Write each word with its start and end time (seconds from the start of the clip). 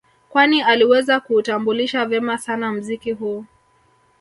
Kwani 0.29 0.61
aliweza 0.61 1.19
kuutambulisha 1.19 2.05
vema 2.05 2.37
sana 2.37 2.71
mziki 2.71 3.11
huu 3.11 3.45